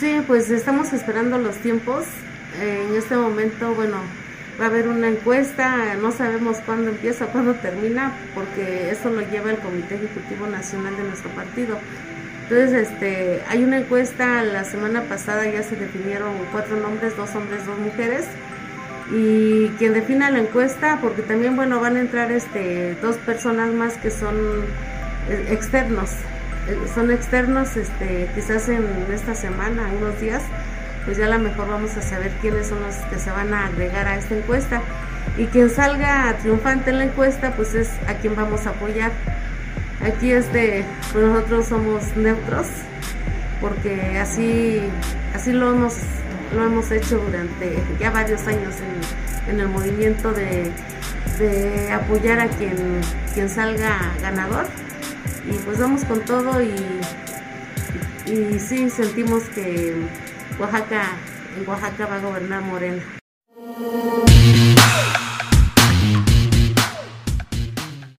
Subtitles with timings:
[0.00, 2.06] Sí, pues estamos esperando los tiempos.
[2.58, 3.98] Eh, en este momento, bueno,
[4.58, 9.50] va a haber una encuesta, no sabemos cuándo empieza, cuándo termina, porque eso lo lleva
[9.50, 11.76] el Comité Ejecutivo Nacional de nuestro partido.
[12.44, 17.66] Entonces, este, hay una encuesta, la semana pasada ya se definieron cuatro nombres, dos hombres,
[17.66, 18.24] dos mujeres,
[19.12, 23.98] y quien defina la encuesta, porque también, bueno, van a entrar este, dos personas más
[23.98, 24.34] que son
[25.28, 26.08] eh, externos,
[26.94, 30.42] son externos, este, quizás en esta semana, unos días,
[31.04, 33.66] pues ya a lo mejor vamos a saber quiénes son los que se van a
[33.66, 34.82] agregar a esta encuesta.
[35.36, 39.12] Y quien salga triunfante en la encuesta, pues es a quien vamos a apoyar.
[40.04, 42.66] Aquí este, pues nosotros somos neutros,
[43.60, 44.80] porque así,
[45.34, 45.94] así lo hemos,
[46.54, 50.70] lo hemos hecho durante ya varios años en, en el movimiento de,
[51.38, 52.76] de, apoyar a quien,
[53.34, 54.66] quien salga ganador.
[55.48, 56.74] Y pues vamos con todo y,
[58.26, 59.94] y sí sentimos que
[60.58, 61.16] Oaxaca,
[61.58, 63.19] en Oaxaca va a gobernar Morena.